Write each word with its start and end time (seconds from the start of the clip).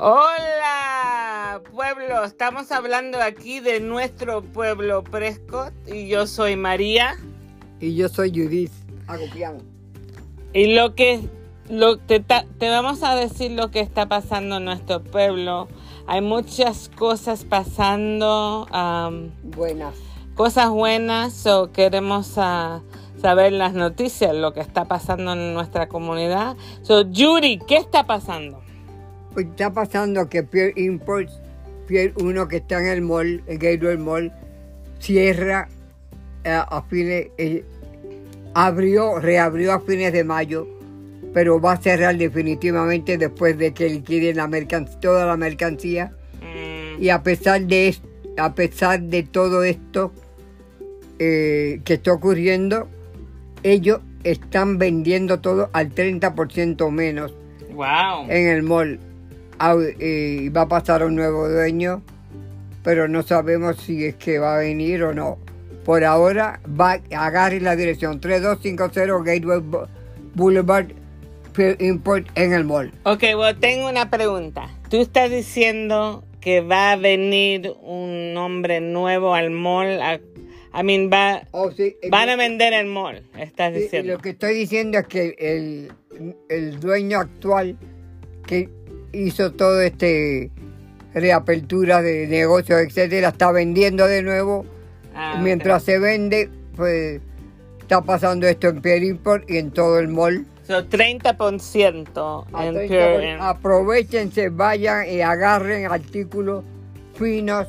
Hola, 0.00 1.60
pueblo. 1.72 2.22
Estamos 2.22 2.70
hablando 2.70 3.20
aquí 3.20 3.58
de 3.58 3.80
nuestro 3.80 4.42
pueblo 4.42 5.02
Prescott 5.02 5.72
y 5.92 6.06
yo 6.06 6.28
soy 6.28 6.54
María. 6.54 7.16
Y 7.80 7.96
yo 7.96 8.08
soy 8.08 8.30
Judith. 8.30 8.70
Hago 9.08 9.24
piano. 9.32 9.58
Y 10.52 10.72
lo 10.72 10.94
que 10.94 11.28
lo, 11.68 11.98
te, 11.98 12.20
te 12.20 12.68
vamos 12.68 13.02
a 13.02 13.16
decir 13.16 13.50
lo 13.50 13.72
que 13.72 13.80
está 13.80 14.08
pasando 14.08 14.58
en 14.58 14.66
nuestro 14.66 15.02
pueblo. 15.02 15.66
Hay 16.06 16.20
muchas 16.20 16.90
cosas 16.96 17.44
pasando, 17.44 18.68
Buenas. 19.42 19.96
cosas 20.36 20.70
buenas, 20.70 21.32
so 21.32 21.72
queremos 21.72 22.34
ah, 22.36 22.82
saber 23.20 23.52
las 23.52 23.74
noticias, 23.74 24.32
lo 24.32 24.52
que 24.52 24.60
está 24.60 24.84
pasando 24.84 25.32
en 25.32 25.54
nuestra 25.54 25.88
comunidad. 25.88 26.56
So, 26.82 27.02
Yuri, 27.10 27.58
¿qué 27.66 27.78
está 27.78 28.06
pasando? 28.06 28.62
Pues 29.32 29.46
está 29.46 29.72
pasando 29.72 30.28
que 30.28 30.42
Pier 30.42 30.72
Imports, 30.76 31.40
Pier 31.86 32.12
1 32.16 32.48
que 32.48 32.56
está 32.56 32.80
en 32.80 32.86
el 32.88 33.02
mall, 33.02 33.42
el 33.46 33.58
Gateway 33.58 33.96
Mall, 33.96 34.32
cierra 34.98 35.68
eh, 36.44 36.50
a 36.50 36.82
fines, 36.82 37.28
eh, 37.38 37.64
abrió, 38.54 39.18
reabrió 39.18 39.72
a 39.72 39.80
fines 39.80 40.12
de 40.12 40.24
mayo, 40.24 40.66
pero 41.32 41.60
va 41.60 41.72
a 41.72 41.76
cerrar 41.76 42.16
definitivamente 42.16 43.18
después 43.18 43.56
de 43.58 43.72
que 43.72 43.88
liquiden 43.88 44.36
la 44.36 44.50
toda 45.00 45.26
la 45.26 45.36
mercancía. 45.36 46.12
Mm, 46.40 47.02
Y 47.02 47.10
a 47.10 47.22
pesar 47.22 47.60
de 47.62 47.94
a 48.36 48.54
pesar 48.54 49.00
de 49.00 49.24
todo 49.24 49.64
esto 49.64 50.12
eh, 51.18 51.80
que 51.84 51.94
está 51.94 52.12
ocurriendo, 52.12 52.88
ellos 53.62 54.00
están 54.24 54.78
vendiendo 54.78 55.40
todo 55.40 55.70
al 55.72 55.94
30% 55.94 56.90
menos 56.90 57.34
wow. 57.72 58.26
en 58.28 58.48
el 58.48 58.62
mall. 58.62 59.00
Eh, 59.60 60.50
va 60.56 60.62
a 60.62 60.68
pasar 60.68 61.04
un 61.04 61.16
nuevo 61.16 61.48
dueño, 61.48 62.02
pero 62.82 63.08
no 63.08 63.22
sabemos 63.22 63.76
si 63.78 64.04
es 64.04 64.14
que 64.16 64.38
va 64.38 64.56
a 64.56 64.58
venir 64.58 65.02
o 65.02 65.14
no. 65.14 65.38
Por 65.84 66.04
ahora, 66.04 66.60
va, 66.68 67.00
agarre 67.16 67.60
la 67.60 67.74
dirección 67.74 68.20
3250 68.20 69.22
Gateway 69.24 69.60
Bo- 69.60 69.88
Boulevard 70.34 70.88
Import 71.80 72.28
en 72.36 72.52
el 72.52 72.64
mall. 72.64 72.92
Ok, 73.04 73.24
bueno, 73.34 73.58
tengo 73.58 73.88
una 73.88 74.10
pregunta. 74.10 74.68
Tú 74.90 74.98
estás 75.00 75.28
diciendo 75.30 76.24
que 76.40 76.60
va 76.60 76.92
a 76.92 76.96
venir 76.96 77.72
un 77.82 78.36
hombre 78.36 78.80
nuevo 78.80 79.34
al 79.34 79.50
mall. 79.50 80.00
A, 80.00 80.14
I 80.78 80.84
mean, 80.84 81.10
va, 81.12 81.42
Oh, 81.50 81.72
sí, 81.72 81.96
eh, 82.00 82.10
van 82.10 82.28
a 82.28 82.36
vender 82.36 82.74
el 82.74 82.86
mall, 82.86 83.24
estás 83.36 83.74
Sí, 83.74 83.80
diciendo. 83.80 84.12
Lo 84.12 84.18
que 84.20 84.30
estoy 84.30 84.54
diciendo 84.54 84.98
es 84.98 85.06
que 85.08 85.34
el, 85.38 85.90
el 86.48 86.78
dueño 86.78 87.18
actual 87.18 87.76
que 88.46 88.68
hizo 89.12 89.52
todo 89.52 89.80
este 89.80 90.50
reapertura 91.14 92.02
de 92.02 92.26
negocios, 92.26 92.80
etcétera, 92.80 93.28
está 93.28 93.50
vendiendo 93.52 94.06
de 94.06 94.22
nuevo. 94.22 94.66
Ah, 95.14 95.40
Mientras 95.42 95.82
se 95.82 95.98
vende, 95.98 96.48
pues 96.76 97.20
está 97.80 98.02
pasando 98.02 98.46
esto 98.46 98.68
en 98.68 98.80
Pier 98.80 99.02
Import 99.02 99.48
y 99.50 99.56
en 99.58 99.70
todo 99.70 99.98
el 99.98 100.08
mall. 100.08 100.46
So, 100.66 100.86
30% 100.86 102.44
A 102.52 102.66
en 102.66 102.74
30 102.74 102.86
Pure 102.94 103.14
por- 103.14 103.24
Inn. 103.24 103.36
Aprovechense, 103.40 104.48
vayan 104.50 105.08
y 105.08 105.22
agarren 105.22 105.86
artículos 105.90 106.62
finos 107.14 107.66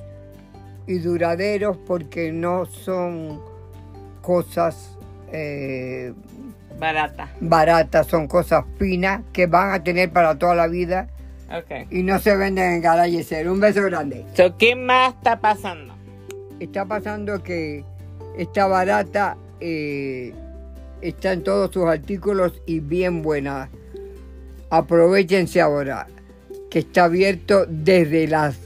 y 0.85 0.99
duraderos 0.99 1.77
porque 1.87 2.31
no 2.31 2.65
son 2.65 3.39
cosas 4.21 4.97
eh, 5.31 6.13
barata. 6.77 7.29
baratas, 7.39 8.07
son 8.07 8.27
cosas 8.27 8.65
finas 8.77 9.21
que 9.31 9.47
van 9.47 9.71
a 9.73 9.83
tener 9.83 10.11
para 10.11 10.37
toda 10.37 10.53
la 10.55 10.67
vida 10.67 11.07
Y 11.89 12.03
no 12.03 12.19
se 12.19 12.35
venden 12.35 12.73
en 12.73 12.81
Garaje 12.81 13.23
Cero. 13.23 13.51
Un 13.51 13.59
beso 13.59 13.81
grande. 13.83 14.25
So, 14.35 14.55
¿Qué 14.57 14.75
más 14.75 15.15
está 15.15 15.39
pasando? 15.39 15.95
Está 16.59 16.85
pasando 16.85 17.41
que 17.41 17.83
está 18.37 18.67
barata, 18.67 19.37
eh, 19.59 20.33
está 21.01 21.33
en 21.33 21.43
todos 21.43 21.71
sus 21.71 21.85
artículos 21.85 22.61
y 22.65 22.79
bien 22.79 23.21
buena. 23.21 23.69
Aprovechense 24.69 25.61
ahora 25.61 26.07
que 26.69 26.79
está 26.79 27.05
abierto 27.05 27.65
desde 27.67 28.27
las 28.27 28.57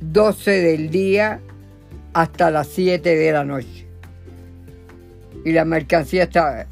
12 0.00 0.50
del 0.50 0.90
día 0.90 1.40
hasta 2.12 2.50
las 2.50 2.68
7 2.68 3.16
de 3.16 3.32
la 3.32 3.44
noche. 3.44 3.86
Y 5.44 5.52
la 5.52 5.64
mercancía 5.64 6.24
está, 6.24 6.66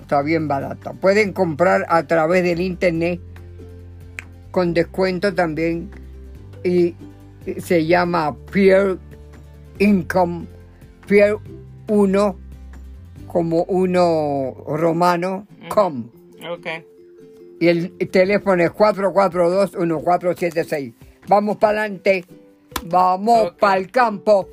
está 0.00 0.22
bien 0.22 0.48
barata. 0.48 0.92
Pueden 0.94 1.32
comprar 1.32 1.84
a 1.88 2.06
través 2.06 2.44
del 2.44 2.60
internet 2.60 3.20
con 4.50 4.74
descuento 4.74 5.34
también 5.34 5.90
y 6.64 6.94
se 7.58 7.86
llama 7.86 8.36
Peer 8.52 8.98
Income, 9.78 10.46
Peer 11.06 11.36
1 11.88 12.36
como 13.26 13.62
uno 13.64 14.54
romano, 14.66 15.46
com. 15.68 16.08
Ok. 16.50 16.66
Y 17.60 17.68
el 17.68 17.96
teléfono 18.10 18.62
es 18.62 18.70
442-1476. 18.70 20.92
Vamos 21.28 21.56
para 21.56 21.80
adelante, 21.80 22.24
vamos 22.86 23.52
para 23.58 23.78
el 23.78 23.90
campo 23.90 24.48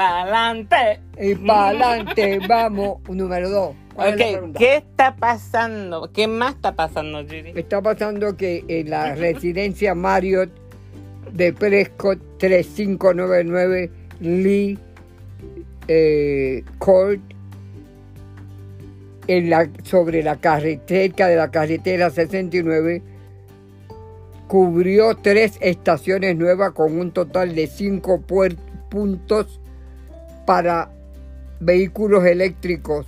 ¡Pa'lante! 0.00 0.98
y 1.20 1.34
para 1.34 1.68
adelante, 1.68 2.38
vamos. 2.48 3.06
Número 3.06 3.50
2. 3.50 3.74
Ok, 3.96 4.56
¿qué 4.56 4.76
está 4.76 5.14
pasando? 5.14 6.10
¿Qué 6.10 6.26
más 6.26 6.54
está 6.54 6.74
pasando, 6.74 7.22
Judy? 7.22 7.52
Está 7.54 7.82
pasando 7.82 8.34
que 8.34 8.64
en 8.66 8.88
la 8.88 9.14
residencia 9.14 9.94
Marriott 9.94 10.48
de 11.34 11.52
Prescott 11.52 12.18
3599 12.38 13.90
Lee 14.20 14.78
eh, 15.86 16.64
Court 16.78 17.20
en 19.26 19.50
la, 19.50 19.68
sobre 19.82 20.22
la 20.22 20.36
carretera 20.36 21.28
de 21.28 21.36
la 21.36 21.50
carretera 21.50 22.08
69 22.08 23.02
cubrió 24.48 25.14
tres 25.16 25.58
estaciones 25.60 26.36
nuevas 26.36 26.72
con 26.72 26.98
un 26.98 27.10
total 27.10 27.54
de 27.54 27.66
cinco 27.66 28.22
puntos 28.88 29.60
para 30.50 30.90
vehículos 31.60 32.24
eléctricos 32.24 33.06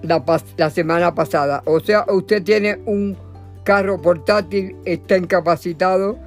la, 0.00 0.24
la 0.56 0.70
semana 0.70 1.14
pasada. 1.14 1.62
O 1.66 1.78
sea, 1.78 2.06
usted 2.08 2.42
tiene 2.42 2.78
un 2.86 3.18
carro 3.64 4.00
portátil, 4.00 4.76
está 4.86 5.18
incapacitado, 5.18 6.18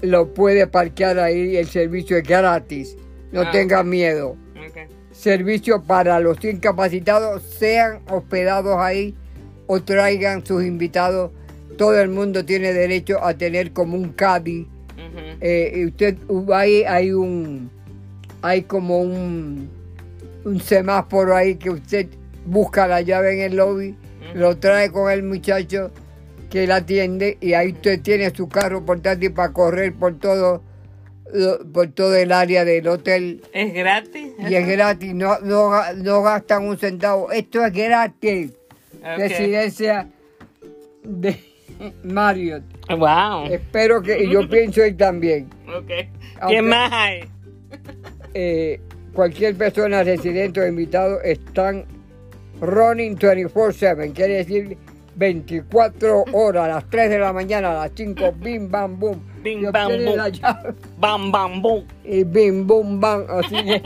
lo 0.00 0.32
puede 0.32 0.66
parquear 0.66 1.18
ahí, 1.18 1.54
el 1.58 1.66
servicio 1.66 2.16
es 2.16 2.22
gratis. 2.22 2.96
No 3.30 3.42
Ah, 3.42 3.50
tenga 3.50 3.82
miedo. 3.82 4.36
Servicio 5.10 5.82
para 5.82 6.18
los 6.18 6.42
incapacitados, 6.42 7.42
sean 7.42 8.00
hospedados 8.10 8.78
ahí 8.78 9.14
o 9.66 9.82
traigan 9.82 10.46
sus 10.46 10.64
invitados. 10.64 11.30
Todo 11.76 12.00
el 12.00 12.08
mundo 12.08 12.42
tiene 12.46 12.72
derecho 12.72 13.22
a 13.22 13.34
tener 13.34 13.74
como 13.74 13.98
un 13.98 14.14
caddy. 14.14 14.66
Eh, 15.42 15.84
usted 15.88 16.16
hay, 16.50 16.84
hay 16.84 17.12
un 17.12 17.81
hay 18.42 18.62
como 18.62 19.00
un 19.00 19.68
un 20.44 20.60
semáforo 20.60 21.36
ahí 21.36 21.54
que 21.54 21.70
usted 21.70 22.08
busca 22.44 22.88
la 22.88 23.00
llave 23.00 23.34
en 23.34 23.40
el 23.42 23.56
lobby, 23.56 23.94
lo 24.34 24.56
trae 24.58 24.90
con 24.90 25.10
el 25.10 25.22
muchacho 25.22 25.92
que 26.50 26.66
la 26.66 26.76
atiende 26.76 27.38
y 27.40 27.54
ahí 27.54 27.72
usted 27.72 28.00
tiene 28.02 28.30
su 28.34 28.48
carro 28.48 28.84
portátil 28.84 29.32
para 29.32 29.52
correr 29.52 29.92
por 29.94 30.18
todo 30.18 30.62
por 31.72 31.86
todo 31.92 32.14
el 32.16 32.30
área 32.32 32.64
del 32.64 32.86
hotel 32.88 33.40
¿Es 33.54 33.72
gratis? 33.72 34.32
y 34.38 34.54
es 34.54 34.66
gratis, 34.66 35.14
no, 35.14 35.38
no, 35.40 35.70
no 35.94 36.22
gastan 36.22 36.64
un 36.68 36.76
centavo, 36.76 37.30
esto 37.32 37.64
es 37.64 37.72
gratis. 37.72 38.50
Ok. 38.98 39.18
Residencia 39.18 40.08
de 41.04 41.40
Marriott. 42.04 42.64
Wow. 42.90 43.46
Espero 43.50 44.02
que, 44.02 44.24
y 44.24 44.30
yo 44.30 44.46
pienso 44.48 44.84
ir 44.84 44.96
también. 44.96 45.48
Ok. 45.68 45.90
Aunque- 46.40 46.56
¿Qué 46.56 46.62
más 46.62 46.92
hay? 46.92 47.24
Eh, 48.34 48.80
cualquier 49.12 49.56
persona 49.56 50.02
residente 50.02 50.60
o 50.60 50.66
invitado 50.66 51.20
están 51.22 51.84
running 52.60 53.16
24/7, 53.16 54.12
quiere 54.12 54.34
decir 54.36 54.76
24 55.16 56.24
horas, 56.32 56.64
a 56.64 56.68
las 56.68 56.90
3 56.90 57.10
de 57.10 57.18
la 57.18 57.32
mañana, 57.32 57.70
a 57.72 57.74
las 57.86 57.92
5, 57.94 58.32
bim, 58.38 58.70
bam, 58.70 58.98
boom. 58.98 59.20
Bim, 59.42 59.70
bam, 59.72 59.88
boom. 59.88 60.16
la 60.16 60.28
llave, 60.28 60.74
Bam, 60.98 61.32
bam, 61.32 61.60
boom. 61.60 61.84
y 62.04 62.24
bim, 62.24 62.66
boom, 62.66 63.00
bam. 63.00 63.24
Así 63.28 63.56
que 63.64 63.82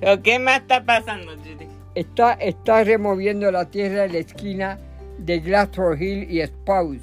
¿Qué 0.22 0.38
más 0.38 0.60
está 0.60 0.84
pasando, 0.84 1.32
Judy? 1.36 1.66
está, 1.94 2.34
está 2.34 2.84
removiendo 2.84 3.50
la 3.50 3.64
tierra 3.64 4.02
de 4.02 4.08
la 4.10 4.18
esquina 4.18 4.78
de 5.18 5.40
Glassford 5.40 6.00
Hill 6.00 6.30
y 6.30 6.46
Spouse. 6.46 7.00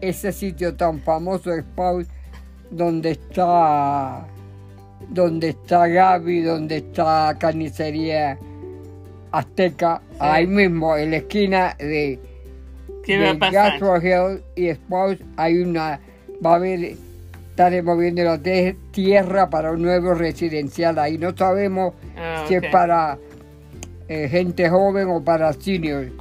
Ese 0.00 0.32
sitio 0.32 0.74
tan 0.74 1.00
famoso 1.00 1.50
de 1.50 1.62
Spouse, 1.62 2.06
donde 2.70 3.12
está 3.12 4.26
donde 5.08 5.50
está 5.50 5.86
Gaby, 5.86 6.42
donde 6.42 6.76
está 6.78 7.36
carnicería 7.38 8.38
azteca, 9.32 10.02
ahí 10.18 10.46
mismo, 10.46 10.96
en 10.96 11.12
la 11.12 11.16
esquina 11.18 11.74
de 11.78 12.18
¿Qué 13.04 13.18
va 13.18 13.46
a 13.46 13.50
de? 13.50 13.72
Joshua 13.80 13.98
Hill 13.98 14.42
y 14.56 14.66
después 14.66 15.18
hay 15.36 15.58
una, 15.58 16.00
va 16.44 16.52
a 16.52 16.56
haber, 16.56 16.96
están 17.50 17.72
removiendo 17.72 18.22
la 18.22 18.40
tierra 18.90 19.48
para 19.48 19.72
un 19.72 19.82
nuevo 19.82 20.14
residencial 20.14 20.98
ahí. 20.98 21.18
No 21.18 21.36
sabemos 21.36 21.94
Ah, 22.16 22.44
si 22.46 22.54
es 22.54 22.62
para 22.70 23.18
eh, 24.08 24.28
gente 24.28 24.68
joven 24.68 25.08
o 25.08 25.24
para 25.24 25.52
seniors. 25.54 26.12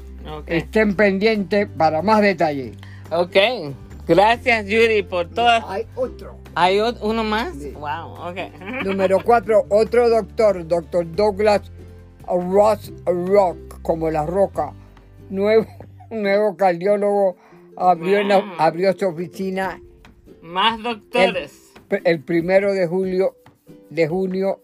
Estén 0.45 0.95
pendientes 0.95 1.67
para 1.77 2.01
más 2.01 2.21
detalles. 2.21 2.77
Ok. 3.11 3.35
Gracias, 4.07 4.65
Judy, 4.65 5.03
por 5.03 5.29
todas. 5.29 5.63
Hay 5.67 5.85
otro. 5.95 6.38
¿Hay 6.55 6.79
uno 7.01 7.23
más? 7.23 7.53
Sí. 7.55 7.71
Wow, 7.71 8.13
ok. 8.29 8.37
Número 8.85 9.19
cuatro, 9.23 9.65
otro 9.69 10.09
doctor, 10.09 10.67
doctor 10.67 11.05
Douglas 11.11 11.71
Ross 12.27 12.91
Rock, 13.05 13.81
como 13.81 14.09
la 14.09 14.25
roca. 14.25 14.73
Nuevo, 15.29 15.65
nuevo 16.11 16.55
cardiólogo 16.57 17.37
abrió, 17.77 18.23
la- 18.23 18.43
abrió 18.57 18.93
su 18.93 19.07
oficina 19.07 19.79
Más 20.41 20.81
doctores. 20.81 21.71
el 22.03 22.21
primero 22.23 22.73
de 22.73 22.87
julio 22.87 23.35
de 23.89 24.07
junio 24.07 24.59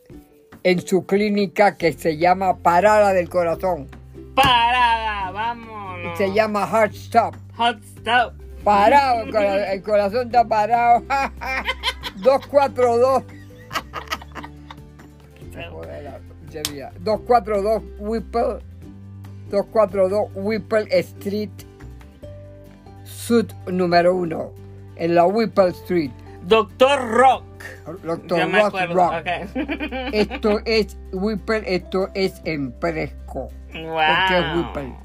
en 0.63 0.85
su 0.85 1.05
clínica 1.05 1.77
que 1.77 1.93
se 1.93 2.17
llama 2.17 2.57
Parada 2.57 3.13
del 3.13 3.29
Corazón. 3.29 3.87
Parada, 4.35 5.31
vámonos. 5.31 6.17
Se 6.17 6.33
llama 6.33 6.67
Heart 6.67 6.93
Stop. 6.93 7.35
Hot 7.57 7.77
Stop. 7.83 8.33
Parado, 8.65 9.21
el, 9.21 9.31
cora- 9.31 9.71
el 9.73 9.81
corazón 9.83 10.25
está 10.27 10.43
parado. 10.45 11.01
242. 12.17 13.23
Joder, 15.71 16.03
la 16.03 16.19
porquería. 16.19 16.91
242 16.99 17.83
Whipple. 17.99 18.59
242 19.49 20.29
Whipple 20.35 20.87
Street. 20.99 21.49
Sud 23.03 23.45
número 23.67 24.15
1. 24.15 24.51
En 24.97 25.15
la 25.15 25.25
Whipple 25.25 25.69
Street. 25.69 26.11
Doctor 26.43 27.07
Rock. 27.09 27.43
Doctor 28.03 28.47
me 28.47 28.61
acuerdo. 28.61 28.93
Rock. 28.95 29.13
ok. 29.21 29.27
Esto 30.13 30.59
es 30.65 30.97
Whipple, 31.11 31.63
esto 31.65 32.09
es 32.13 32.41
en 32.45 32.73
Fresco. 32.79 33.49
Porque 33.67 33.79
es 33.79 33.85
Wow. 34.53 34.57
Whipple. 34.57 34.95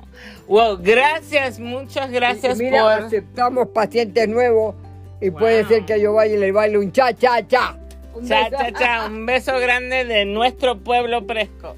Wow, 0.49 0.79
gracias, 0.83 1.59
muchas 1.61 2.11
gracias 2.11 2.59
Mira, 2.59 2.83
por. 2.83 2.93
aceptamos 3.07 3.69
pacientes 3.69 4.29
nuevos 4.29 4.75
y 5.21 5.31
puede 5.31 5.65
ser 5.67 5.85
que 5.85 6.01
yo 6.01 6.15
vaya 6.15 6.35
y 6.35 6.39
le 6.39 6.51
baile 6.53 6.79
un 6.79 6.91
cha 6.93 7.13
cha 7.13 7.47
cha. 7.47 7.77
Un 8.15 8.27
Cha, 8.27 8.49
beso. 8.49 8.57
cha, 8.57 8.73
cha. 8.73 9.07
Un 9.07 9.25
beso 9.27 9.59
grande 9.61 10.05
de 10.05 10.25
nuestro 10.25 10.79
pueblo 10.79 11.27
Presco. 11.27 11.77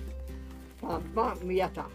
Mamá, 0.80 1.34
ya 1.48 1.66
está. 1.66 1.86